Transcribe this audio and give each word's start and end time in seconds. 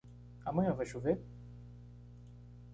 Amanhã 0.47 0.73
vai 0.73 0.87
chover? 0.91 1.19